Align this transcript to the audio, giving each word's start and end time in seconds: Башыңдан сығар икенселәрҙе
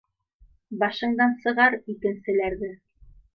Башыңдан 0.83 1.35
сығар 1.43 1.77
икенселәрҙе 1.95 2.73